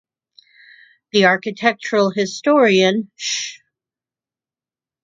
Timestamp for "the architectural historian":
1.11-3.11